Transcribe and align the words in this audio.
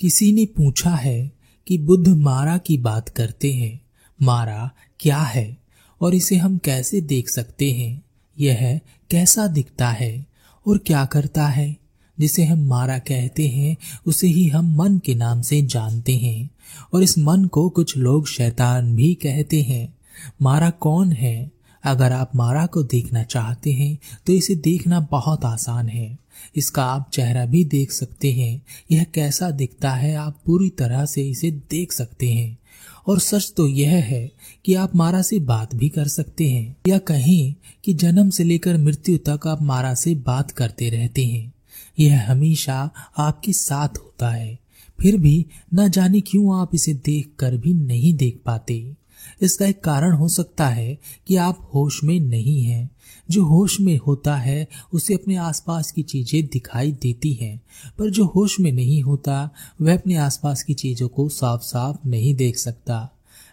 किसी 0.00 0.32
ने 0.32 0.46
पूछा 0.46 0.90
है 0.90 1.32
कि 1.66 1.78
बुद्ध 1.78 2.08
मारा 2.08 2.58
की 2.58 2.78
बात 2.78 3.08
करते 3.08 3.52
हैं, 3.52 3.80
मारा 4.22 4.70
क्या 5.00 5.18
है, 5.18 5.56
और 6.00 6.14
इसे 6.14 6.36
हम 6.36 6.58
कैसे 6.58 7.00
देख 7.00 7.28
सकते 7.28 7.72
हैं? 7.72 8.02
यह 8.40 8.80
कैसा 9.10 9.46
दिखता 9.46 9.88
है 9.88 10.26
और 10.66 10.78
क्या 10.78 11.04
करता 11.04 11.48
है? 11.48 11.76
जिसे 12.20 12.44
हम 12.44 12.66
मारा 12.66 12.98
कहते 12.98 13.48
हैं, 13.48 13.76
उसे 14.06 14.26
ही 14.26 14.48
हम 14.48 14.76
मन 14.76 14.98
के 14.98 15.14
नाम 15.14 15.40
से 15.40 15.62
जानते 15.62 16.16
हैं, 16.16 16.50
और 16.94 17.02
इस 17.02 17.18
मन 17.18 17.44
को 17.44 17.68
कुछ 17.68 17.96
लोग 17.96 18.28
शैतान 18.28 18.96
भी 18.96 19.14
कहते 19.14 19.62
हैं। 19.62 19.94
मारा 20.42 20.70
कौन 20.70 21.12
है? 21.12 21.50
अगर 21.84 22.12
आप 22.12 22.36
मारा 22.36 22.66
को 22.66 22.82
देखना 22.82 23.22
चाहते 23.22 23.72
हैं 23.72 23.98
तो 24.26 24.32
इसे 24.32 24.54
देखना 24.54 25.00
बहुत 25.00 25.44
आसान 25.44 25.88
है। 25.88 26.18
इसका 26.56 26.84
आप 26.84 27.10
चेहरा 27.12 27.46
भी 27.46 27.64
देख 27.64 27.92
सकते 27.92 28.32
हैं। 28.32 28.62
यह 28.90 29.04
कैसा 29.04 29.50
दिखता 29.50 29.90
है, 29.90 30.14
आप 30.14 30.42
पूरी 30.46 30.70
तरह 30.70 31.04
से 31.06 31.30
इसे 31.30 31.50
देख 31.50 31.92
सकते 31.92 32.32
हैं। 32.32 32.58
और 33.06 33.18
सच 33.18 33.52
तो 33.56 33.68
यह 33.68 33.90
है 33.90 34.32
कि 34.64 34.74
आप 34.74 34.96
मारा 34.96 35.22
से 35.22 35.38
बात 35.38 35.74
भी 35.74 35.88
कर 35.88 36.08
सकते 36.08 36.48
हैं, 36.50 36.76
या 36.88 36.98
कहें 36.98 37.54
कि 37.84 37.94
जन्म 37.94 38.30
से 38.30 38.44
लेकर 38.44 38.76
मृत्यु 38.76 39.18
तक 39.18 39.46
आप 39.46 39.62
मारा 39.62 39.94
से 39.94 40.14
बात 40.14 40.50
करते 40.50 40.90
रहते 40.90 41.26
हैं। 41.26 41.52
यह 41.98 42.30
हमेशा 42.30 42.90
आपके 43.18 43.52
साथ 43.52 43.88
होता 43.88 44.30
है। 44.30 44.58
फिर 45.00 45.16
भी 45.16 45.46
न 45.74 45.90
जाने 45.90 46.20
क्यों 46.20 46.60
आप 46.60 46.74
इसे 46.74 46.94
देख 46.94 47.30
कर 47.38 47.56
भी 47.56 47.74
नहीं 47.74 48.14
देख 48.14 48.40
पाते। 48.46 48.94
इसका 49.42 49.66
एक 49.66 49.84
कारण 49.84 50.12
हो 50.12 50.28
सकता 50.28 50.68
है 50.68 50.98
कि 51.26 51.36
आप 51.36 51.70
होश 51.74 52.04
में 52.04 52.20
नहीं 52.20 52.62
हैं। 52.62 52.90
जो 53.30 53.44
होश 53.44 53.80
में 53.80 54.00
होता 54.06 54.36
है, 54.36 54.68
उसे 54.92 55.14
अपने 55.14 55.36
आसपास 55.36 55.90
की 55.90 56.02
चीज़ें 56.02 56.46
दिखाई 56.46 56.92
देती 56.92 57.32
हैं। 57.32 57.62
पर 57.98 58.10
जो 58.10 58.24
होश 58.24 58.60
में 58.60 58.72
नहीं 58.72 59.02
होता, 59.02 59.50
वह 59.80 59.94
अपने 59.94 60.16
आसपास 60.16 60.62
की 60.62 60.74
चीज़ों 60.74 61.08
को 61.08 61.28
साफ़ 61.28 61.62
साफ़ 61.62 62.08
नहीं 62.08 62.34
देख 62.34 62.58
सकता। 62.58 63.10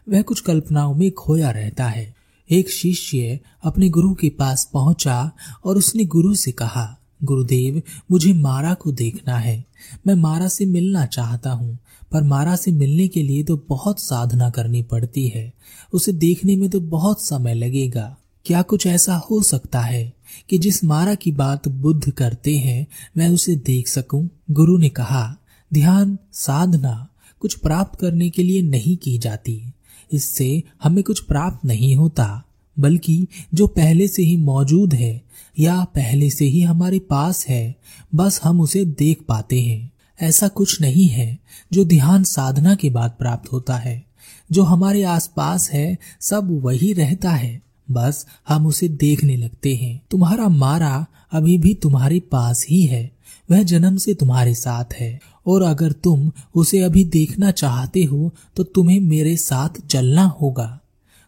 वह 0.09 0.21
कुछ 0.21 0.39
कल्पनाओं 0.39 0.95
में 0.95 1.11
खोया 1.11 1.51
रहता 1.51 1.87
है। 1.87 2.15
एक 2.51 2.69
शिष्य 2.69 3.39
अपने 3.63 3.89
गुरु 3.89 4.13
के 4.13 4.29
पास 4.29 4.69
पहुँचा 4.73 5.31
और 5.65 5.77
उसने 5.77 6.05
गुरु 6.05 6.35
से 6.35 6.51
कहा 6.51 6.97
गुरुदेव, 7.23 7.81
मुझे 8.11 8.33
मारा 8.33 8.73
को 8.73 8.91
देखना 8.91 9.37
है। 9.37 9.65
मैं 10.07 10.15
मारा 10.15 10.47
से 10.47 10.65
मिलना 10.65 11.05
चाहता 11.05 11.51
हूँ, 11.51 11.79
पर 12.11 12.23
मारा 12.23 12.55
से 12.55 12.71
मिलने 12.71 13.07
के 13.07 13.23
लिए 13.23 13.43
तो 13.43 13.65
बहुत 13.69 13.99
साधना 13.99 14.49
करनी 14.49 14.81
पड़ती 14.81 15.27
है। 15.27 15.53
उसे 15.93 16.11
देखने 16.11 16.55
में 16.55 16.69
तो 16.69 16.79
बहुत 16.79 17.25
समय 17.25 17.53
लगेगा। 17.53 18.17
क्या 18.45 18.61
कुछ 18.61 18.87
ऐसा 18.87 19.15
हो 19.15 19.41
सकता 19.41 19.81
है 19.81 20.13
कि 20.49 20.57
जिस 20.57 20.83
मारा 20.83 21.15
की 21.15 21.31
बात 21.31 21.67
बुद्ध 21.67 22.11
करते 22.11 22.57
हैं, 22.57 22.87
मैं 23.17 23.29
उसे 23.29 23.55
देख 23.55 23.87
सकूँ? 23.87 24.29
गुरु 24.51 24.77
ने 24.77 24.89
कहा, 24.89 25.37
ध्यान, 25.73 26.17
साधना 26.33 27.07
कुछ 27.39 27.55
प्राप्त 27.55 27.99
करने 27.99 28.29
के 28.29 28.43
लिए 28.43 28.61
नहीं 28.61 28.97
की 28.97 29.17
जाती। 29.17 29.73
इससे 30.13 30.63
हमें 30.83 31.03
कुछ 31.03 31.19
प्राप्त 31.19 31.65
नहीं 31.65 31.95
होता। 31.95 32.44
बल्कि 32.79 33.27
जो 33.53 33.67
पहले 33.67 34.07
से 34.07 34.23
ही 34.23 34.37
मौजूद 34.37 34.93
है 34.93 35.21
या 35.59 35.83
पहले 35.83 36.29
से 36.29 36.45
ही 36.45 36.61
हमारे 36.61 36.99
पास 36.99 37.47
है, 37.47 37.75
बस 38.15 38.39
हम 38.43 38.61
उसे 38.61 38.85
देख 38.85 39.19
पाते 39.27 39.61
हैं। 39.61 39.91
ऐसा 40.21 40.47
कुछ 40.47 40.81
नहीं 40.81 41.07
है 41.07 41.39
जो 41.73 41.85
ध्यान 41.85 42.23
साधना 42.23 42.75
के 42.75 42.89
बाद 42.89 43.15
प्राप्त 43.19 43.51
होता 43.51 43.75
है। 43.75 44.05
जो 44.51 44.63
हमारे 44.63 45.03
आसपास 45.03 45.71
है, 45.71 45.97
सब 46.21 46.61
वही 46.63 46.93
रहता 46.93 47.31
है। 47.31 47.61
बस 47.91 48.25
हम 48.47 48.67
उसे 48.67 48.87
देखने 48.87 49.35
लगते 49.35 49.75
हैं। 49.75 50.01
तुम्हारा 50.11 50.49
मारा 50.49 51.05
अभी 51.31 51.57
भी 51.57 51.73
तुम्हारे 51.73 52.19
पास 52.19 52.65
ही 52.69 52.81
है। 52.81 53.11
वह 53.51 53.63
जन्म 53.63 53.97
से 53.97 54.13
तुम्हारे 54.13 54.55
साथ 54.55 54.85
है। 54.99 55.19
और 55.47 55.61
अगर 55.61 55.91
तुम 55.91 56.31
उसे 56.55 56.79
अभी 56.79 57.03
देखना 57.03 57.51
चाहते 57.51 58.03
हो 58.03 58.33
तो 58.55 58.63
तुम्हें 58.63 58.99
मेरे 58.99 59.37
साथ 59.37 59.87
चलना 59.87 60.23
होगा। 60.23 60.79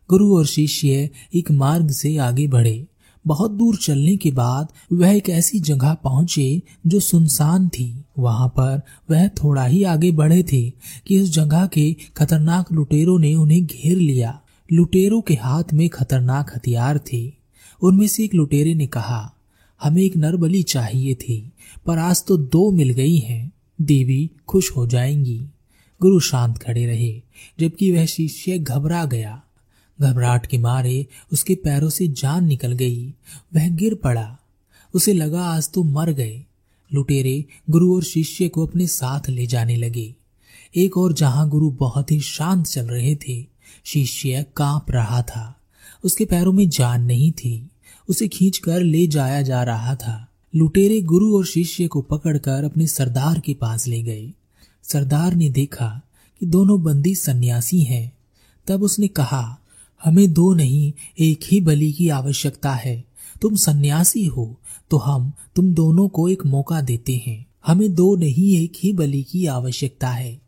गुरु 0.09 0.37
और 0.37 0.45
शिष्य 0.45 1.09
एक 1.35 1.51
मार्ग 1.51 1.91
से 1.91 2.17
आगे 2.17 2.47
बढ़े। 2.47 2.85
बहुत 3.27 3.51
दूर 3.51 3.75
चलने 3.75 4.17
के 4.17 4.31
बाद 4.31 4.67
वह 4.93 5.09
एक 5.09 5.29
ऐसी 5.29 5.59
जगह 5.59 5.93
पहुँचे 5.93 6.61
जो 6.87 6.99
सुनसान 6.99 7.69
थी। 7.69 8.03
वहाँ 8.19 8.47
पर 8.47 8.81
वह 9.11 9.27
थोड़ा 9.27 9.65
ही 9.65 9.83
आगे 9.83 10.11
बढ़े 10.11 10.43
थे 10.43 10.69
कि 11.07 11.19
उस 11.19 11.29
जगह 11.29 11.65
के 11.65 11.95
खतरनाक 12.17 12.73
लुटेरों 12.73 13.19
ने 13.19 13.35
उन्हें 13.35 13.65
घेर 13.65 13.97
लिया। 13.97 14.41
लुटेरों 14.73 15.21
के 15.21 15.33
हाथ 15.33 15.63
में 15.73 15.89
खतरनाक 15.89 16.51
हथियार 16.55 16.99
थे। 17.13 17.33
उनमें 17.83 18.07
से 18.07 18.23
एक 18.23 18.33
लुटेरे 18.33 18.75
ने 18.75 18.87
कहा, 18.87 19.33
हमें 19.83 20.01
एक 20.01 20.17
नरबली 20.17 20.63
चाहिए 20.63 21.15
थी, 21.15 21.51
पर 21.85 21.97
आज 21.97 22.25
तो 22.25 22.37
दो 22.37 22.71
मिल 22.71 22.89
गई 22.89 23.17
हैं। 23.17 23.51
देवी 23.81 24.31
खुश 24.47 24.71
हो 24.71 24.87
जाएँगी। 24.87 25.45
गुरु 26.01 26.19
शांत 26.19 26.57
खड़े 26.57 26.85
रहे, 26.85 27.21
जबकि 27.59 27.91
वह 27.91 28.05
शिष्य 28.05 28.57
घबरा 28.57 29.05
गया। 29.05 29.43
घबराहट 30.01 30.45
के 30.45 30.57
मारे 30.57 31.07
उसके 31.33 31.55
पैरों 31.55 31.89
से 31.89 32.07
जान 32.07 32.45
निकल 32.45 32.71
गई। 32.71 33.13
वह 33.55 33.69
गिर 33.69 33.95
पड़ा। 33.95 34.37
उसे 34.93 35.13
लगा, 35.13 35.43
आज 35.43 35.71
तो 35.71 35.83
मर 35.83 36.11
गए। 36.11 36.43
लुटेरे 36.93 37.45
गुरु 37.69 37.95
और 37.95 38.03
शिष्य 38.03 38.49
को 38.49 38.65
अपने 38.65 38.87
साथ 38.87 39.29
ले 39.29 39.47
जाने 39.47 39.75
लगे। 39.75 40.15
एक 40.75 40.97
और 40.97 41.13
जहाँ 41.13 41.49
गुरु 41.49 41.71
बहुत 41.71 42.11
ही 42.11 42.19
शांत 42.19 42.65
चल 42.65 42.87
रहे 42.87 43.15
थे, 43.15 43.45
शिष्य 43.85 44.45
काँप 44.57 44.91
रहा 44.91 45.21
था। 45.21 45.59
उसके 46.03 46.25
पैरों 46.25 46.53
में 46.53 46.69
जान 46.69 47.03
नहीं 47.03 47.31
थी। 47.31 47.69
उसे 48.09 48.27
खींचकर 48.27 48.81
ले 48.81 49.07
जाया 49.07 49.41
जा 49.41 49.63
रहा 49.63 49.95
था। 49.95 50.27
लुटेरे 50.55 51.01
गुरु 51.01 51.37
और 51.37 51.45
शिष्य 51.45 51.87
को 51.87 52.01
पकड़कर 52.01 52.63
अपने 52.63 52.87
सरदार 52.87 53.39
के 53.39 53.53
पास 53.53 53.87
ले 53.87 54.03
गए। 54.03 54.31
सरदार 54.83 55.35
ने 55.35 55.49
देखा 55.49 56.01
कि 56.39 56.45
दोनों 56.45 56.83
बंदी 56.83 57.15
सन्यासी 57.15 57.81
हैं। 57.81 58.17
तब 58.67 58.83
उसने 58.83 59.07
कहा 59.07 59.59
हमें 60.03 60.33
दो 60.33 60.53
नहीं, 60.53 60.91
एक 61.19 61.39
ही 61.51 61.61
बलि 61.61 61.91
की 61.91 62.09
आवश्यकता 62.09 62.71
है। 62.71 63.03
तुम 63.41 63.55
सन्यासी 63.55 64.25
हो 64.25 64.55
तो 64.91 64.97
हम 64.97 65.31
तुम 65.55 65.73
दोनों 65.73 66.07
को 66.07 66.27
एक 66.29 66.45
मौका 66.45 66.81
देते 66.81 67.15
हैं। 67.27 67.45
हमें 67.67 67.93
दो 67.95 68.15
नहीं, 68.15 68.55
एक 68.57 68.73
ही 68.75 68.91
बलि 68.93 69.21
की 69.23 69.45
आवश्यकता 69.45 70.09
है। 70.09 70.39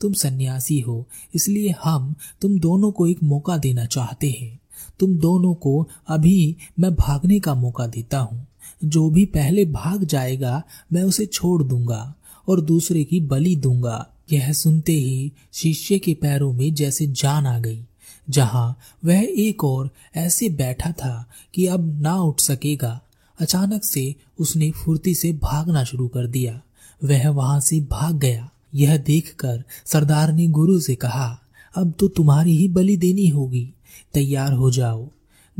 तुम 0.00 0.12
सन्यासी 0.12 0.78
हो, 0.80 1.06
इसलिए 1.34 1.74
हम 1.84 2.14
तुम 2.40 2.58
दोनों 2.58 2.90
को 2.92 3.06
एक 3.06 3.22
मौका 3.22 3.56
देना 3.56 3.84
चाहते 3.86 4.30
हैं। 4.30 4.58
तुम 5.00 5.16
दोनों 5.18 5.54
को 5.54 5.88
अभी 6.08 6.56
मैं 6.80 6.94
भागने 6.94 7.40
का 7.40 7.54
मौका 7.54 7.86
देता 7.86 8.18
हूँ। 8.18 8.46
जो 8.84 9.08
भी 9.10 9.24
पहले 9.26 9.64
भाग 9.64 10.04
जाएगा, 10.04 10.62
मैं 10.92 11.02
उसे 11.02 11.26
छोड़ 11.26 11.62
दूँगा 11.62 12.14
और 12.48 12.60
दूसरे 12.60 13.04
की 13.04 13.20
बलि 13.20 13.56
दूँगा। 13.56 14.06
यह 14.32 14.52
सुनते 14.52 14.92
ही 14.92 15.32
शिष्य 15.52 15.98
के 15.98 16.14
पैरों 16.14 16.52
में 16.52 16.72
जैसे 16.74 17.06
जान 17.06 17.46
आ 17.46 17.58
गई। 17.58 17.82
जहाँ 18.30 18.78
वह 19.04 19.26
एक 19.36 19.64
और 19.64 19.90
ऐसे 20.16 20.48
बैठा 20.48 20.92
था 20.92 21.30
कि 21.54 21.66
अब 21.66 22.00
ना 22.00 22.16
उठ 22.16 22.40
सकेगा। 22.40 23.00
अचानक 23.40 23.84
से 23.84 24.14
उसने 24.38 24.70
फुर्ती 24.70 25.14
से 25.14 25.32
भागना 25.32 25.84
शुरू 25.84 26.08
कर 26.08 26.26
दिया। 26.26 26.60
वह 27.04 27.28
वहाँ 27.28 27.60
से 27.60 27.80
भाग 27.80 28.18
गया। 28.18 28.50
यह 28.74 28.96
देखकर 28.96 29.64
सरदार 29.86 30.32
ने 30.32 30.46
गुरु 30.46 30.80
से 30.80 30.94
कहा, 30.94 31.40
अब 31.74 31.94
तो 31.98 32.08
तुम्हारी 32.08 32.56
ही 32.56 32.68
बलि 32.68 32.96
देनी 32.96 33.28
होगी। 33.28 33.72
तैयार 34.14 34.52
हो 34.52 34.70
जाओ। 34.70 35.08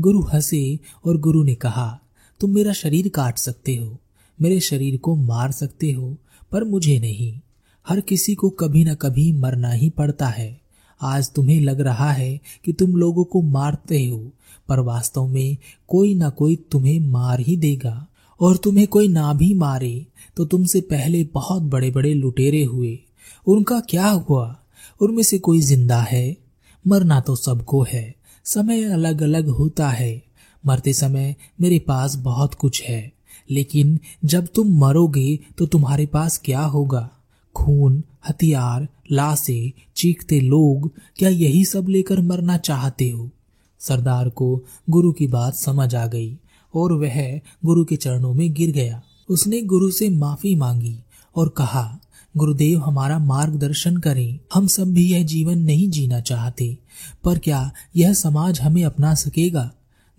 गुरु 0.01 0.21
हंसे 0.21 0.79
और 1.05 1.17
गुरु 1.17 1.43
ने 1.43 1.55
कहा, 1.55 1.99
तुम 2.39 2.51
मेरा 2.51 2.73
शरीर 2.73 3.09
काट 3.09 3.37
सकते 3.37 3.75
हो, 3.75 3.97
मेरे 4.41 4.59
शरीर 4.59 4.97
को 4.97 5.15
मार 5.15 5.51
सकते 5.51 5.91
हो, 5.91 6.17
पर 6.51 6.63
मुझे 6.63 6.99
नहीं। 6.99 7.39
हर 7.87 8.01
किसी 8.01 8.35
को 8.35 8.49
कभी 8.49 8.85
न 8.85 8.95
कभी 8.95 9.33
मरना 9.33 9.71
ही 9.71 9.89
पड़ता 9.89 10.27
है। 10.27 10.58
आज 11.01 11.31
तुम्हें 11.31 11.61
लग 11.61 11.81
रहा 11.81 12.11
है 12.11 12.39
कि 12.65 12.73
तुम 12.73 12.95
लोगों 12.95 13.23
को 13.23 13.41
मारते 13.41 14.07
हो, 14.07 14.31
पर 14.67 14.79
वास्तव 14.79 15.27
में 15.27 15.57
कोई 15.87 16.13
ना 16.15 16.29
कोई 16.29 16.55
तुम्हें 16.71 16.99
मार 16.99 17.39
ही 17.39 17.55
देगा। 17.57 18.07
और 18.41 18.57
तुम्हें 18.57 18.87
कोई 18.87 19.07
ना 19.07 19.33
भी 19.33 19.53
मारे 19.53 20.05
तो 20.37 20.45
तुमसे 20.45 20.81
पहले 20.81 21.23
बहुत 21.33 21.63
बड़े 21.63 21.91
बड़े 21.91 22.13
लुटेरे 22.13 22.63
हुए। 22.63 22.99
उनका 23.47 23.79
क्या 23.79 24.07
हुआ? 24.07 24.55
उनमें 25.01 25.23
से 25.23 25.39
कोई 25.39 25.61
ज़िंदा 25.61 26.01
है? 26.01 26.37
मरना 26.87 27.19
तो 27.19 27.35
सबको 27.35 27.85
है। 27.93 28.15
समय 28.45 28.83
अलग 28.83 29.21
अलग 29.21 29.47
होता 29.47 29.89
है। 29.89 30.23
मरते 30.65 30.93
समय 30.93 31.35
मेरे 31.61 31.79
पास 31.79 32.15
बहुत 32.15 32.53
कुछ 32.53 32.81
है। 32.83 33.11
लेकिन 33.51 33.99
जब 34.25 34.47
तुम 34.55 34.79
मरोगे 34.79 35.39
तो 35.57 35.65
तुम्हारे 35.65 36.05
पास 36.05 36.41
क्या 36.45 36.61
होगा? 36.61 37.09
खून, 37.55 38.03
हथियार 38.29 38.87
लाशें 39.11 39.81
चीखते 39.95 40.41
लोग, 40.41 40.91
क्या 41.17 41.29
यही 41.29 41.65
सब 41.65 41.87
लेकर 41.89 42.21
मरना 42.21 42.57
चाहते 42.57 43.09
हो? 43.09 43.29
सरदार 43.79 44.29
को 44.29 44.63
गुरु 44.89 45.11
की 45.11 45.27
बात 45.27 45.55
समझ 45.55 45.95
आ 45.95 46.07
गई 46.07 46.37
और 46.75 46.93
वह 46.93 47.39
गुरु 47.65 47.85
के 47.85 47.95
चरणों 47.95 48.33
में 48.33 48.53
गिर 48.53 48.71
गया। 48.71 49.01
उसने 49.29 49.61
गुरु 49.61 49.91
से 49.91 50.09
माफ़ी 50.09 50.55
मांगी 50.55 50.99
और 51.35 51.49
कहा, 51.49 51.99
गुरुदेव, 52.37 52.79
हमारा 52.79 53.19
मार्गदर्शन 53.19 53.97
करें। 53.97 54.39
हम 54.53 54.67
सब 54.67 54.93
भी 54.93 55.11
यह 55.11 55.23
जीवन 55.23 55.59
नहीं 55.59 55.89
जीना 55.89 56.19
चाहते, 56.21 56.77
पर 57.23 57.37
क्या 57.37 57.71
यह 57.95 58.13
समाज 58.13 58.61
हमें 58.61 58.83
अपना 58.83 59.13
सकेगा? 59.13 59.71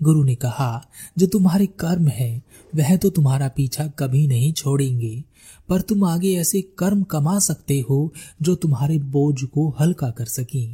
गुरु 0.03 0.25
ने 0.25 0.35
कहा, 0.35 0.87
जो 1.19 1.27
तुम्हारे 1.27 1.67
कर्म 1.67 2.09
है 2.09 2.43
वह 2.77 2.97
तो 2.97 3.11
तुम्हारा 3.11 3.49
पीछा 3.49 3.87
कभी 3.99 4.27
नहीं 4.27 4.53
छोड़ेंगे, 4.53 5.23
पर 5.69 5.81
तुम 5.81 6.05
आगे 6.05 6.35
ऐसे 6.37 6.61
कर्म 6.79 7.03
कमा 7.03 7.39
सकते 7.39 7.81
हो 7.81 8.13
जो 8.43 8.55
तुम्हारे 8.55 8.99
बोझ 8.99 9.43
को 9.45 9.69
हल्का 9.81 10.11
कर 10.11 10.27
सके। 10.27 10.67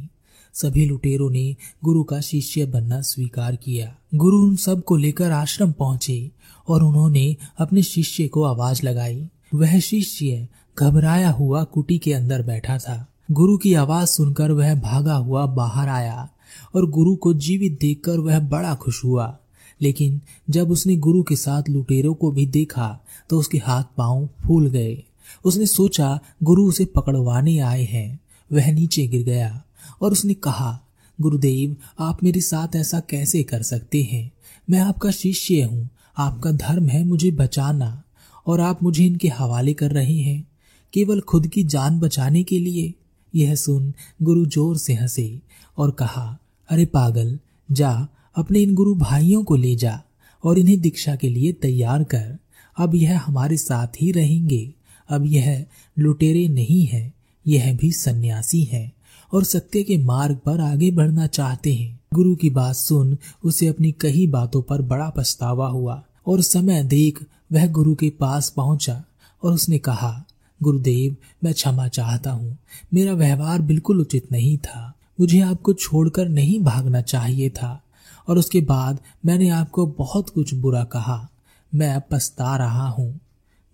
सभी 0.55 0.85
लुटेरों 0.85 1.29
ने 1.31 1.55
गुरु 1.83 2.03
का 2.03 2.19
शिष्य 2.21 2.65
बनना 2.65 3.01
स्वीकार 3.01 3.55
किया। 3.55 3.95
गुरु 4.15 4.37
उन 4.37 4.55
सबको 4.55 4.95
लेकर 4.95 5.31
आश्रम 5.31 5.71
पहुँचे 5.71 6.31
और 6.67 6.83
उन्होंने 6.83 7.35
अपने 7.59 7.83
शिष्य 7.83 8.27
को 8.27 8.43
आवाज़ 8.43 8.83
लगाई। 8.83 9.27
वह 9.55 9.79
शिष्य 9.79 10.47
घबराया 10.79 11.29
हुआ 11.29 11.63
कुटी 11.63 11.97
के 11.97 12.13
अंदर 12.13 12.41
बैठा 12.41 12.77
था। 12.77 13.05
गुरु 13.31 13.57
की 13.57 13.73
आवाज़ 13.73 14.09
सुनकर 14.09 14.51
वह 14.51 14.73
भागा 14.75 15.15
हुआ 15.15 15.45
बाहर 15.45 15.89
आया 15.89 16.29
और 16.75 16.89
गुरु 16.89 17.15
को 17.15 17.33
जीवित 17.33 17.77
देखकर 17.81 18.19
वह 18.19 18.39
बड़ा 18.39 18.73
खुश 18.75 19.03
हुआ। 19.03 19.37
लेकिन 19.81 20.21
जब 20.49 20.71
उसने 20.71 20.95
गुरु 20.95 21.23
के 21.23 21.35
साथ 21.35 21.69
लुटेरों 21.69 22.13
को 22.13 22.31
भी 22.31 22.45
देखा 22.45 22.87
तो 23.29 23.39
उसके 23.39 23.57
हाथ 23.57 23.83
पाँव 23.97 24.29
फूल 24.45 24.69
गए। 24.69 25.03
उसने 25.45 25.65
सोचा, 25.65 26.19
गुरु 26.43 26.67
उसे 26.67 26.85
पकड़वाने 26.85 27.57
आए 27.59 27.83
हैं। 27.83 28.19
वह 28.51 28.71
नीचे 28.71 29.07
गिर 29.07 29.23
गया 29.23 29.63
और 30.01 30.11
उसने 30.11 30.33
कहा, 30.33 30.79
गुरुदेव, 31.21 31.75
आप 31.99 32.23
मेरे 32.23 32.41
साथ 32.41 32.75
ऐसा 32.75 32.99
कैसे 32.99 33.43
कर 33.43 33.61
सकते 33.61 34.03
हैं? 34.03 34.31
मैं 34.69 34.79
आपका 34.79 35.11
शिष्य 35.11 35.61
हूँ। 35.61 35.89
आपका 36.17 36.51
धर्म 36.51 36.87
है 36.87 37.03
मुझे 37.03 37.31
बचाना 37.31 38.03
और 38.47 38.61
आप 38.61 38.83
मुझे 38.83 39.05
इनके 39.05 39.27
हवाले 39.27 39.73
कर 39.73 39.91
रहे 39.91 40.17
हैं। 40.17 40.47
केवल 40.93 41.19
खुद 41.21 41.47
की 41.47 41.63
जान 41.63 41.99
बचाने 41.99 42.43
के 42.43 42.59
लिए। 42.59 42.93
यह 43.33 43.55
सुन 43.55 43.93
गुरु 44.23 44.45
ज़ोर 44.45 44.77
से 44.77 44.93
हंसे 44.93 45.39
और 45.77 45.91
कहा, 45.91 46.37
अरे 46.69 46.85
पागल, 46.85 47.39
जा 47.71 48.07
अपने 48.37 48.59
इन 48.59 48.73
गुरु 48.73 48.95
भाइयों 48.95 49.43
को 49.43 49.55
ले 49.55 49.75
जा 49.75 50.01
और 50.43 50.59
इन्हें 50.59 50.79
दीक्षा 50.81 51.15
के 51.15 51.29
लिए 51.29 51.51
तैयार 51.51 52.03
कर। 52.03 52.37
अब 52.77 52.95
यह 52.95 53.19
हमारे 53.19 53.57
साथ 53.57 53.87
ही 54.01 54.11
रहेंगे। 54.11 54.73
अब 55.09 55.25
यह 55.25 55.65
लुटेरे 55.99 56.47
नहीं 56.47 56.85
है, 56.85 57.13
यह 57.47 57.77
भी 57.77 57.91
सन्यासी 57.91 58.63
है 58.63 58.91
और 59.33 59.43
सत्य 59.43 59.83
के 59.83 59.97
मार्ग 59.97 60.37
पर 60.45 60.59
आगे 60.59 60.91
बढ़ना 60.91 61.27
चाहते 61.27 61.73
हैं। 61.73 61.99
गुरु 62.13 62.35
की 62.35 62.49
बात 62.49 62.75
सुन, 62.75 63.17
उसे 63.43 63.67
अपनी 63.67 63.91
कही 63.91 64.27
बातों 64.27 64.61
पर 64.61 64.81
बड़ा 64.81 65.09
पछतावा 65.09 65.67
हुआ 65.67 66.03
और 66.27 66.41
समय 66.41 66.83
देख 66.83 67.23
वह 67.51 67.67
गुरु 67.67 67.95
के 67.95 68.09
पास 68.09 68.49
पहुँचा 68.49 69.03
और 69.43 69.53
उसने 69.53 69.77
कहा, 69.77 70.23
गुरुदेव, 70.63 71.15
मैं 71.43 71.53
क्षमा 71.53 71.87
चाहता 71.87 72.31
हूँ। 72.31 72.57
मेरा 72.93 73.13
व्यवहार 73.13 73.61
बिल्कुल 73.61 74.01
उचित 74.01 74.31
नहीं 74.31 74.57
था। 74.57 74.93
मुझे 75.19 75.41
आपको 75.41 75.73
छोड़कर 75.73 76.29
नहीं 76.29 76.59
भागना 76.59 77.01
चाहिए 77.01 77.49
था। 77.49 77.83
और 78.27 78.37
उसके 78.37 78.61
बाद 78.61 78.99
मैंने 79.25 79.49
आपको 79.49 79.87
बहुत 79.87 80.29
कुछ 80.29 80.53
बुरा 80.53 80.83
कहा। 80.83 81.27
मैं 81.75 82.01
पछता 82.11 82.55
रहा 82.57 82.87
हूँ। 82.89 83.19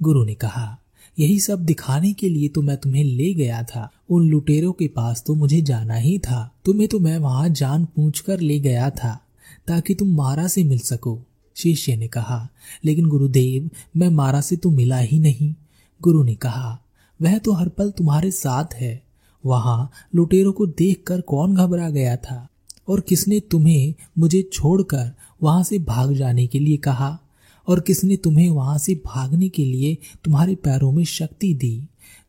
गुरु 0.02 0.24
ने 0.26 0.34
कहा, 0.34 0.78
यही 1.20 1.40
सब 1.40 1.66
दिखाने 1.66 2.14
के 2.14 2.30
लिए 2.30 2.48
तो 2.48 2.62
मैं 2.62 2.78
तुम्हें 2.78 3.04
ले 3.04 3.34
गया 3.34 3.64
था। 3.64 3.90
उन 4.10 4.30
लुटेरों 4.30 4.72
के 4.72 4.88
पास 4.88 5.24
तो 5.28 5.36
मुझे 5.36 5.62
जाना 5.62 5.96
ही 5.96 6.20
था। 6.20 6.52
तुम्हें 6.66 6.88
तो 6.88 7.00
मैं 7.00 7.18
वहाँ 7.18 7.50
जान 7.50 7.86
पूछ 7.86 8.20
कर 8.20 8.40
ले 8.40 8.60
गया 8.60 8.90
था, 8.90 9.20
ताकि 9.68 9.96
तुम 9.96 10.16
मारा 10.16 10.48
से 10.48 10.64
मिल 10.64 10.80
सको। 10.80 11.20
शिष्य 11.56 11.96
ने 11.96 12.08
कहा, 12.08 12.48
लेकिन 12.86 13.06
गुरुदेव, 13.06 13.70
मैं 13.98 14.10
मारा 14.10 14.42
से 14.42 14.56
तो 14.56 14.72
मिला 14.72 14.98
ही 14.98 15.20
नहीं। 15.20 15.54
गुरु 16.02 16.24
ने 16.24 16.36
कहा, 16.36 16.80
वह 17.22 17.38
तो 17.38 17.54
हर 17.54 17.70
पल 17.70 17.92
तुम्हारे 17.92 18.32
साथ 18.32 18.74
है। 18.74 19.04
वहाँ 19.46 19.92
लुटेरों 20.16 20.52
को 20.54 20.66
देखकर 20.66 21.22
कौन 21.22 21.56
घबरा 21.56 21.90
गया 21.90 22.16
था? 22.16 22.48
और 22.88 23.00
किसने 23.00 23.40
तुम्हें 23.40 23.94
मुझे 24.18 24.50
छोड़कर 24.54 25.12
वहाँ 25.44 25.64
से 25.64 25.80
भाग 25.80 26.14
जाने 26.14 26.48
के 26.48 26.60
लिए 26.60 26.78
कहा? 26.78 27.20
और 27.68 27.80
किसने 27.80 28.18
तुम्हें 28.18 28.50
वहाँ 28.50 28.78
से 28.78 28.96
भागने 28.96 29.50
के 29.50 29.66
लिए 29.66 29.98
तुम्हारे 30.24 30.56
पैरों 30.56 30.92
में 30.92 31.04
शक्ति 31.04 31.54
दी, 31.54 31.84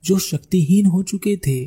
जो 0.04 0.18
शक्तिहीन 0.18 0.86
हो 0.86 1.02
चुके 1.02 1.36
थे? 1.36 1.64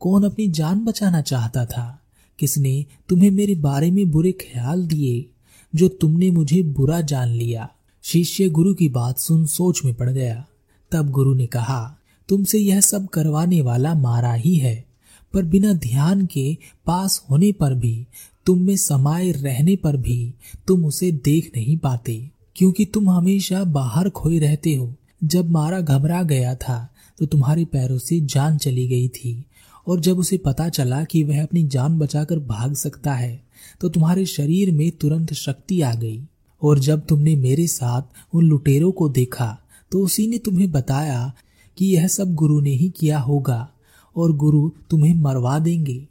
कौन 0.00 0.24
अपनी 0.24 0.48
जान 0.48 0.84
बचाना 0.84 1.20
चाहता 1.20 1.66
था? 1.66 2.02
किसने 2.38 2.86
तुम्हें 3.08 3.30
मेरे 3.30 3.54
बारे 3.54 3.90
में 3.90 4.10
बुरे 4.10 4.32
ख्याल 4.32 4.86
दिए, 4.86 5.26
जो 5.74 5.88
तुमने 5.88 6.30
मुझे 6.30 6.62
बुरा 6.62 7.00
जान 7.00 7.28
लिया? 7.28 7.70
शिष्य 8.02 8.48
गुरु 8.48 8.74
की 8.74 8.88
बात 8.88 9.18
सुन 9.18 9.46
सोच 9.46 9.84
में 9.84 9.94
पड़ 9.94 10.10
गया। 10.10 10.46
तब 10.92 11.10
गुरु 11.10 11.34
ने 11.34 11.46
कहा, 11.46 11.98
तुमसे 12.28 12.58
यह 12.58 12.80
सब 12.80 13.08
करवाने 13.08 13.62
वाला 13.62 13.94
मारा 13.94 14.32
ही 14.32 14.56
है। 14.56 14.89
पर 15.34 15.42
बिना 15.44 15.72
ध्यान 15.74 16.24
के 16.26 16.56
पास 16.86 17.20
होने 17.30 17.50
पर 17.52 17.74
भी, 17.74 18.06
तुम 18.46 18.60
में 18.60 18.76
समाये 18.76 19.32
रहने 19.32 19.76
पर 19.76 19.96
भी 19.96 20.34
तुम 20.68 20.84
उसे 20.84 21.10
देख 21.14 21.50
नहीं 21.56 21.76
पाते, 21.76 22.30
क्योंकि 22.56 22.84
तुम 22.84 23.10
हमेशा 23.10 23.62
बाहर 23.66 24.08
खोए 24.10 24.38
रहते 24.38 24.74
हो। 24.74 24.94
जब 25.24 25.50
मारा 25.50 25.80
घबरा 25.80 26.22
गया 26.22 26.54
था 26.56 26.86
तो 27.18 27.26
तुम्हारे 27.26 27.64
पैरों 27.64 27.98
से 27.98 28.20
जान 28.22 28.56
चली 28.58 28.86
गई 28.88 29.08
थी, 29.08 29.44
और 29.86 30.00
जब 30.00 30.18
उसे 30.18 30.36
पता 30.38 30.68
चला 30.68 31.02
कि 31.04 31.22
वह 31.24 31.42
अपनी 31.42 31.64
जान 31.66 31.98
बचाकर 31.98 32.38
भाग 32.38 32.74
सकता 32.74 33.14
है 33.14 33.40
तो 33.80 33.88
तुम्हारे 33.88 34.24
शरीर 34.26 34.70
में 34.72 34.90
तुरंत 34.90 35.32
शक्ति 35.34 35.80
आ 35.82 35.94
गई। 35.94 36.20
और 36.62 36.78
जब 36.78 37.04
तुमने 37.06 37.34
मेरे 37.36 37.66
साथ 37.66 38.34
उन 38.34 38.44
लुटेरों 38.44 38.90
को 38.92 39.08
देखा 39.08 39.56
तो 39.92 40.02
उसी 40.04 40.26
ने 40.26 40.38
तुम्हें 40.38 40.70
बताया 40.72 41.32
कि 41.78 41.86
यह 41.86 42.06
सब 42.08 42.34
गुरु 42.34 42.60
ने 42.60 42.70
ही 42.70 42.88
किया 42.90 43.18
होगा। 43.18 43.68
और 44.16 44.32
गुरु 44.32 44.70
तुम्हें 44.90 45.14
मरवा 45.14 45.58
देंगे। 45.58 46.08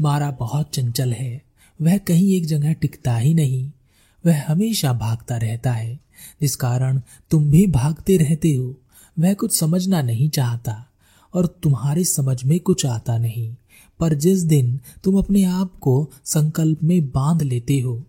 मारा 0.00 0.30
बहुत 0.30 0.70
चंचल 0.72 1.12
है, 1.12 1.42
वह 1.82 1.98
कहीं 1.98 2.34
एक 2.34 2.46
जगह 2.46 2.72
टिकता 2.72 3.16
ही 3.16 3.34
नहीं। 3.34 3.70
वह 4.26 4.44
हमेशा 4.48 4.92
भागता 4.92 5.36
रहता 5.36 5.72
है, 5.72 6.00
जिस 6.40 6.56
कारण 6.56 7.02
तुम 7.30 7.50
भी 7.50 7.66
भागते 7.66 8.16
रहते 8.16 8.54
हो। 8.54 8.74
वह 9.18 9.34
कुछ 9.34 9.56
समझना 9.56 10.02
नहीं 10.02 10.28
चाहता, 10.28 10.86
और 11.34 11.46
तुम्हारे 11.46 12.04
समझ 12.04 12.44
में 12.44 12.60
कुछ 12.60 12.86
आता 12.86 13.18
नहीं। 13.18 13.54
पर 14.00 14.14
जिस 14.14 14.42
दिन 14.42 14.80
तुम 15.04 15.18
अपने 15.18 15.44
आप 15.44 15.78
को 15.78 16.10
संकल्प 16.24 16.82
में 16.82 17.10
बाँध 17.10 17.42
लेते 17.42 17.80
हो, 17.80 18.02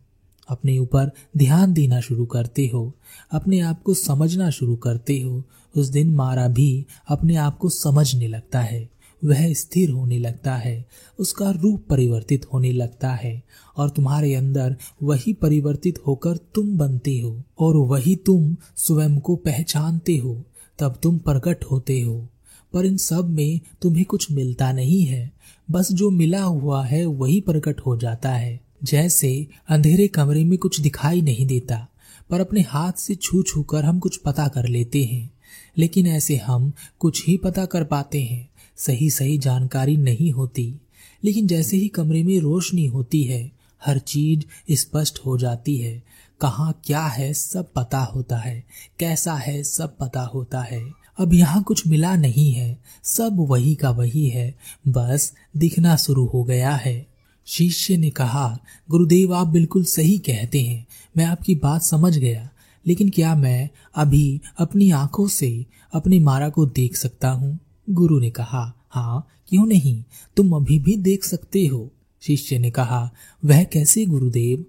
अपने 0.50 0.80
ऊपर 0.80 1.12
ध्यान 1.38 1.74
देना 1.74 2.00
शुरू 2.00 2.26
करते 2.26 2.72
हो, 2.74 2.94
अपने 3.32 3.60
आप 3.60 3.84
को 3.84 3.94
समझना 3.94 4.50
शुरू 4.50 4.76
करते 4.76 5.22
हो, 5.22 5.44
उस 5.78 5.88
दिन 5.88 6.16
मारा 6.16 6.48
भी 6.48 6.86
अपने 7.08 7.36
आप 7.36 7.58
को 7.58 7.70
समझने 7.70 8.28
लगता 8.28 8.60
है। 8.60 8.90
वह 9.24 9.54
स्थिर 9.54 9.90
होने 9.90 10.20
लगता 10.20 10.56
है। 10.56 10.86
उसका 11.20 11.52
रूप 11.52 11.84
परिवर्तित 11.90 12.46
होने 12.54 12.72
लगता 12.72 13.10
है 13.10 13.44
और 13.78 13.90
तुम्हारे 13.90 14.36
अंदर 14.36 14.78
वही 15.04 15.34
परिवर्तित 15.34 16.00
होकर 16.08 16.38
तुम 16.38 16.78
बनते 16.78 17.20
हो 17.20 17.44
और 17.60 17.76
वही 17.76 18.16
तुम 18.16 18.58
स्वयं 18.76 19.20
को 19.20 19.36
पहचानते 19.36 20.18
हो, 20.18 20.44
तब 20.80 21.00
तुम 21.04 21.18
प्रकट 21.18 21.64
होते 21.64 22.02
हो। 22.02 22.30
पर 22.74 22.86
इन 22.86 22.98
सब 22.98 23.30
में 23.30 23.60
तुम्हें 23.82 24.06
कुछ 24.06 24.32
मिलता 24.32 24.72
नहीं 24.72 25.04
है। 25.04 25.32
बस 25.72 25.92
जो 25.92 26.10
मिला 26.10 26.44
हुआ 26.44 26.86
है 26.86 27.06
वही 27.06 27.42
प्रकट 27.42 27.80
हो 27.80 27.98
जाता 27.98 28.32
है। 28.32 28.62
जैसे 28.84 29.48
अंधेरे 29.70 30.08
कमरे 30.08 30.44
में 30.44 30.60
कुछ 30.60 30.82
दिखाई 30.82 31.22
नहीं 31.22 31.48
देता, 31.48 31.88
पर 32.30 32.40
अपने 32.40 32.62
हाथ 32.62 32.92
से 32.92 33.16
छू 33.16 33.44
छू 33.44 33.64
कर 33.64 33.86
हम 33.86 34.00
कुछ 34.00 34.18
पता 34.18 34.48
कर 34.48 34.68
लेते 34.68 35.04
हैं। 35.04 35.34
लेकिन 35.78 36.08
ऐसे 36.08 36.36
हम 36.36 36.74
कुछ 37.00 37.28
ही 37.28 37.38
पता 37.38 37.66
कर 37.66 37.84
पाते 37.84 38.24
हैं। 38.24 38.50
सही 38.78 39.10
सही 39.10 39.38
जानकारी 39.38 39.98
नहीं 39.98 40.32
होती। 40.32 40.76
लेकिन 41.24 41.48
जैसे 41.48 41.78
ही 41.78 41.88
कमरे 41.88 42.24
में 42.24 42.40
रोशनी 42.40 42.86
होती 42.86 43.24
है, 43.24 43.52
हर 43.86 44.00
चीज़ 44.00 44.74
स्पष्ट 44.74 45.20
हो 45.26 45.38
जाती 45.38 45.78
है। 45.78 46.04
कहाँ 46.42 46.82
क्या 46.86 47.02
है 47.02 47.34
सब 47.34 47.74
पता 47.76 48.00
होता 48.00 48.38
है, 48.38 48.64
कैसा 49.00 49.34
है 49.34 49.64
सब 49.64 49.98
पता 49.98 50.22
होता 50.22 50.62
है। 50.62 50.92
अब 51.20 51.34
यहाँ 51.34 51.64
कुछ 51.64 51.88
मिला 51.88 52.16
नहीं 52.16 52.52
है, 52.52 52.82
सब 53.04 53.38
वही 53.40 53.76
का 53.76 53.90
वही 53.90 54.28
है, 54.28 54.56
बस 54.88 55.34
दिखना 55.58 55.96
शुरू 55.96 56.26
हो 56.26 56.44
गया 56.44 56.72
है। 56.72 57.08
शिष्य 57.46 57.98
ने 57.98 58.10
कहा, 58.10 58.60
गुरुदेव, 58.90 59.34
आप 59.34 59.48
बिल्कुल 59.48 59.84
सही 59.84 60.18
कहते 60.18 60.62
हैं, 60.62 60.88
मैं 61.18 61.26
आपकी 61.26 61.56
बात 61.56 61.82
समझ 61.82 62.18
गया। 62.18 62.50
लेकिन 62.88 63.10
क्या 63.10 63.36
मैं 63.36 63.70
अभी 63.96 64.42
अपनी 64.58 64.92
आँखों 64.92 65.28
से 65.28 65.66
अपने 65.94 66.20
मारा 66.20 66.50
को 66.50 66.66
देख 66.66 66.96
सकता 66.96 67.30
हूँ? 67.30 67.60
गुरु 67.90 68.20
ने 68.20 68.30
कहा 68.30 68.74
हाँ 68.90 69.28
क्यों 69.48 69.66
नहीं? 69.66 70.04
तुम 70.36 70.56
अभी 70.56 70.80
भी 70.80 70.98
देख 70.98 71.24
सकते 71.24 71.66
हो। 71.66 71.92
शिष्य 72.22 72.60
ने 72.60 72.72
कहा, 72.72 73.12
वह 73.46 73.64
कैसे, 73.64 74.06
गुरुदेव? 74.06 74.66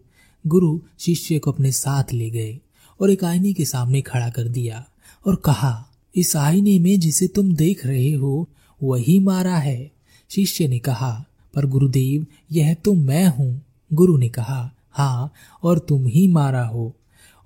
गुरु 0.46 0.80
शिष्य 0.98 1.38
को 1.38 1.52
अपने 1.52 1.72
साथ 1.72 2.04
ले 2.12 2.30
गए 2.30 2.60
और 3.00 3.10
एक 3.10 3.24
आईने 3.24 3.52
के 3.52 3.64
सामने 3.64 4.00
खड़ा 4.00 4.30
कर 4.30 4.48
दिया 4.48 4.86
और 5.26 5.36
कहा, 5.36 5.86
इस 6.16 6.36
आईने 6.36 6.78
में 6.78 7.00
जिसे 7.00 7.28
तुम 7.28 7.54
देख 7.54 7.86
रहे 7.86 8.12
हो, 8.12 8.48
वही 8.82 9.18
मारा 9.18 9.56
है। 9.56 9.92
शिष्य 10.30 10.68
ने 10.68 10.78
कहा, 10.78 11.24
पर 11.54 11.66
गुरुदेव, 11.66 12.26
यह 12.52 12.74
तो 12.74 12.94
मैं 12.94 13.36
हूँ। 13.36 13.62
गुरु 13.92 14.16
ने 14.16 14.28
कहा 14.28 14.72
हाँ 14.90 15.32
और 15.62 15.78
तुम 15.78 16.06
ही 16.06 16.28
मारा 16.28 16.66
हो। 16.66 16.94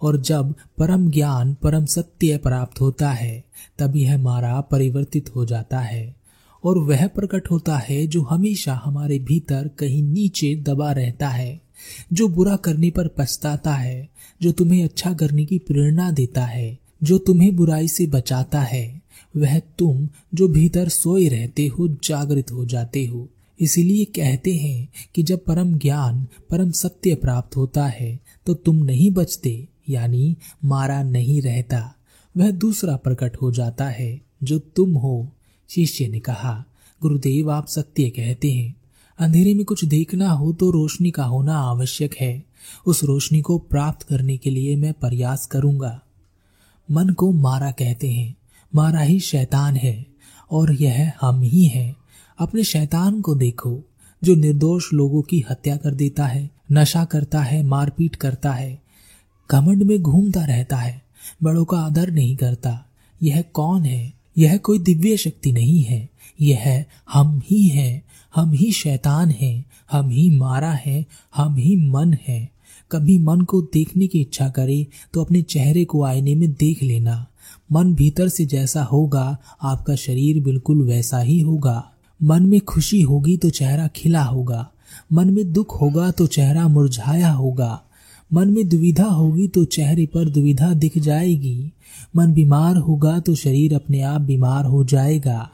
और 0.03 0.21
जब 0.21 0.55
परम 0.79 1.11
ज्ञान, 1.11 1.55
परम 1.63 1.85
सत्य 1.85 2.37
प्राप्त 2.37 2.81
होता 2.81 3.11
है 3.11 3.45
तब 3.79 3.97
यह 3.97 4.19
मारा 4.19 4.61
परिवर्तित 4.61 5.35
हो 5.37 5.45
जाता 5.47 5.81
है 5.81 6.15
और 6.65 6.79
वह 6.79 7.07
प्रकट 7.07 7.51
होता 7.51 7.77
है 7.77 8.07
जो 8.07 8.23
हमेशा 8.23 8.81
हमारे 8.85 9.19
भीतर 9.19 9.71
कहीं 9.79 10.03
नीचे 10.03 10.55
दबा 10.57 10.93
रहता 10.93 11.29
है, 11.29 11.61
जो 12.13 12.29
बुरा 12.29 12.57
करने 12.57 12.91
पर 12.91 13.09
पछताता 13.09 13.75
है, 13.75 14.09
जो 14.43 14.53
तुम्हें 14.53 14.85
अच्छा 14.85 15.13
करने 15.13 15.45
की 15.45 15.59
प्रेरणा 15.59 16.11
देता 16.11 16.45
है, 16.45 16.79
जो 17.03 17.19
तुम्हें 17.19 17.57
बुराई 17.57 17.89
से 17.89 18.07
बचाता 18.07 18.61
है। 18.61 19.03
वह 19.37 19.59
तुम 19.59 20.09
जो 20.35 20.49
भीतर 20.49 20.89
सोए 20.89 21.29
रहते 21.29 21.67
हो, 21.67 21.89
जागृत 21.89 22.53
हो 22.53 22.65
जाते 22.65 23.07
हो। 23.07 23.29
इसलिए 23.61 24.05
कहते 24.05 24.55
हैं 24.55 24.89
कि 25.15 25.23
जब 25.23 25.45
परम 25.45 25.75
ज्ञान, 25.75 26.27
परम 26.51 26.71
सत्य 26.71 27.15
प्राप्त 27.15 27.57
होता 27.57 27.87
है 27.87 28.19
तो 28.47 28.55
तुम 28.55 28.77
नहीं 28.77 29.11
बचते। 29.11 29.69
यानी 29.89 30.37
मारा 30.65 31.03
नहीं 31.03 31.43
रहता, 31.43 31.95
वह 32.37 32.51
दूसरा 32.51 32.97
प्रकट 32.97 33.37
हो 33.37 33.53
जाता 33.53 33.89
है, 33.89 34.21
जो 34.43 34.59
तुम 34.59 34.93
हो, 34.95 35.33
शिष्य 35.71 36.09
ने 36.09 36.21
कहा। 36.21 36.65
गुरुदेव, 37.03 37.51
आप 37.51 37.67
सत्य 37.67 38.11
कहते 38.11 38.53
हैं। 38.53 38.77
अंधेरे 39.19 39.55
में 39.55 39.65
कुछ 39.65 39.85
देखना 39.85 40.31
हो 40.31 40.53
तो 40.53 40.71
रोशनी 40.71 41.11
का 41.11 41.25
होना 41.25 41.59
आवश्यक 41.59 42.15
है। 42.21 42.45
उस 42.87 43.05
रोशनी 43.05 43.41
को 43.41 43.59
प्राप्त 43.59 44.03
करने 44.03 44.37
के 44.37 44.51
लिए 44.51 44.77
मैं 44.77 44.93
प्रयास 44.93 45.47
करूँगा। 45.47 46.03
मन 46.91 47.09
को 47.09 47.33
मारा 47.33 47.71
कहते 47.71 48.11
हैं। 48.11 48.37
मारा 48.75 49.01
ही 49.01 49.21
शैतान 49.21 49.77
है, 49.77 50.07
और 50.51 50.73
यह 50.73 51.13
हम 51.21 51.41
ही 51.41 51.65
हैं। 51.65 51.97
अपने 52.39 52.65
शैतान 52.65 53.21
को 53.21 53.35
देखो, 53.35 53.83
जो 54.25 54.35
निर्दोष 54.35 54.93
लोगों 54.93 55.23
की 55.23 55.45
हत्या 55.51 55.77
कर 55.77 55.95
देता 55.95 56.27
है, 56.27 56.51
नशा 56.73 57.05
करता 57.05 57.41
है, 57.41 57.63
मारपीट 57.63 58.17
करता 58.17 58.53
है। 58.53 58.82
घमंड 59.51 59.83
में 59.83 60.03
घूमता 60.03 60.45
रहता 60.45 60.77
है, 60.77 61.03
बड़ों 61.43 61.65
का 61.65 61.79
आदर 61.79 62.11
नहीं 62.11 62.37
करता। 62.37 62.87
यह 63.23 63.43
कौन 63.43 63.85
है? 63.85 64.13
यह 64.39 64.57
कोई 64.57 64.79
दिव्य 64.79 65.17
शक्ति 65.17 65.53
नहीं 65.53 65.83
है। 65.83 66.09
यह 66.41 66.85
हम 67.13 67.43
ही 67.51 67.69
हैं। 67.69 68.03
हम 68.35 68.53
ही 68.53 68.73
शैतान 68.73 69.31
हैं। 69.31 69.65
हम 69.93 70.09
ही 70.09 70.31
मारा 70.31 70.73
है। 70.73 71.07
हम 71.37 71.55
ही 71.55 71.77
मन 71.77 72.17
है। 72.29 72.51
कभी 72.93 73.19
मन 73.19 73.41
को 73.41 73.63
देखने 73.63 74.07
की 74.07 74.21
इच्छा 74.21 74.49
करे 74.49 74.87
तो 75.13 75.25
अपने 75.25 75.43
चेहरे 75.43 75.85
को 75.85 76.05
आईने 76.05 76.35
में 76.35 76.53
देख 76.53 76.83
लेना। 76.83 77.27
मन 77.73 77.95
भीतर 77.95 78.29
से 78.29 78.47
जैसा 78.47 78.83
होगा, 78.83 79.39
आपका 79.63 79.95
शरीर 79.95 80.43
बिल्कुल 80.43 80.83
वैसा 80.83 81.19
ही 81.19 81.41
होगा। 81.41 81.93
मन 82.23 82.43
में 82.43 82.61
खुशी 82.61 83.03
होगी 83.03 83.37
तो 83.37 83.51
चेहरा 83.51 83.89
खिला 83.89 84.23
होगा। 84.23 84.71
मन 85.13 85.31
में 85.31 85.53
दुख 85.53 85.81
होगा 85.81 86.11
तो 86.11 86.27
चेहरा 86.27 86.69
मुरझाया 86.69 87.33
होगा। 87.33 87.83
मन 88.35 88.49
में 88.49 88.69
दुविधा 88.69 89.05
होगी 89.05 89.49
तो 89.49 89.65
चेहरे 89.65 90.07
पर 90.07 90.29
दुविधा 90.29 90.75
दिख 90.75 90.99
जाएगी। 90.99 91.73
मन 92.17 92.33
बीमार 92.33 92.77
होगा 92.77 93.19
तो 93.19 93.35
शरीर 93.35 93.75
अपने 93.75 94.03
आप 94.03 94.21
बीमार 94.21 94.65
हो 94.65 94.85
जाएगा। 94.85 95.51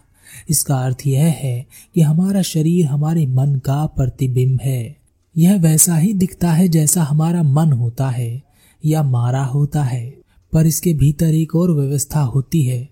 इसका 0.50 0.76
अर्थ 0.76 1.06
यह 1.06 1.24
है 1.24 1.66
कि 1.94 2.00
हमारा 2.00 2.42
शरीर 2.42 2.86
हमारे 2.86 3.26
मन 3.26 3.54
का 3.54 3.86
प्रतिबिंब 3.86 4.60
है। 4.64 4.96
यह 5.36 5.56
वैसा 5.56 5.96
ही 5.96 6.12
दिखता 6.12 6.52
है 6.52 6.68
जैसा 6.68 7.02
हमारा 7.02 7.42
मन 7.42 7.72
होता 7.72 8.08
है, 8.08 8.42
या 8.86 9.02
मारा 9.02 9.44
होता 9.44 9.82
है। 9.82 10.18
पर 10.52 10.66
इसके 10.66 10.94
भीतर 10.94 11.34
एक 11.34 11.56
और 11.56 11.70
व्यवस्था 11.70 12.20
होती 12.20 12.62
है। 12.62 12.88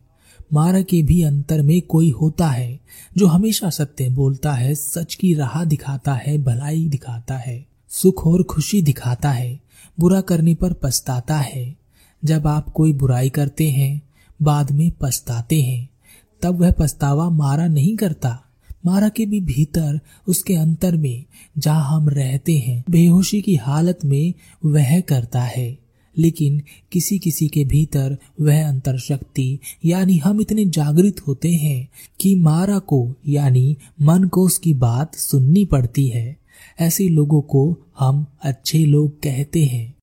मारा 0.53 0.83
के 0.83 1.03
भी 1.03 1.23
अंतर 1.23 1.63
में 1.63 1.81
कोई 1.81 2.11
होता 2.11 2.49
है, 2.49 2.81
जो 3.17 3.27
हमेशा 3.27 3.71
सत्य 3.71 4.09
बोलता 4.09 4.53
है, 4.53 4.75
सच 4.75 5.15
की 5.15 5.35
राह 5.35 5.65
दिखाता 5.65 6.15
है, 6.15 6.39
भलाई 6.39 6.89
दिखाता 6.89 7.37
है, 7.37 7.67
सुख 7.89 8.27
और 8.27 8.43
खुशी 8.43 8.83
दिखाता 8.83 9.31
है। 9.31 9.66
बुरा 10.01 10.21
करने 10.21 10.55
पर 10.55 10.73
पछताता 10.73 11.39
है। 11.39 11.77
जब 12.25 12.47
आप 12.47 12.69
कोई 12.69 12.93
बुराई 12.93 13.29
करते 13.29 13.71
हैं, 13.71 14.03
बाद 14.43 14.73
में 14.73 14.93
पछताते 15.01 15.63
हैं। 15.63 15.89
तब 16.43 16.61
वह 16.61 16.75
पछतावा 16.79 17.31
मारा 17.31 17.67
नहीं 17.67 17.97
करता। 17.97 18.43
मारा 18.87 19.09
के 19.09 19.27
भी 19.27 19.41
भीतर, 19.41 20.01
उसके 20.29 20.55
अंतर 20.55 20.97
में, 20.97 21.25
जहाँ 21.59 21.97
हम 21.97 22.09
रहते 22.09 22.59
हैं, 22.59 22.85
बेहोशी 22.91 23.41
की 23.41 23.57
हालत 23.57 23.99
में 24.05 24.35
वह 24.65 25.01
करता 25.01 25.43
है। 25.43 25.79
लेकिन 26.19 26.63
किसी 26.93 27.19
किसी 27.19 27.49
के 27.49 27.65
भीतर 27.65 28.19
वह 28.41 28.69
अंतर 28.69 28.99
शक्ति 28.99 29.59
यानी 29.85 30.19
हम 30.19 30.41
इतने 30.41 30.65
जागृत 30.65 31.21
होते 31.27 31.53
हैं 31.53 31.89
कि 32.21 32.35
मारा 32.35 32.79
को, 32.79 33.15
यानी 33.29 33.77
मन 34.03 34.25
को 34.25 34.43
उसकी 34.43 34.75
बात 34.75 35.15
सुननी 35.15 35.65
पड़ती 35.65 36.09
है। 36.09 36.37
ऐसे 36.81 37.09
लोगों 37.09 37.43
को 37.43 37.79
हम 37.99 38.27
अच्छे 38.43 38.79
लोग 38.79 39.23
कहते 39.23 39.65
हैं। 39.65 39.96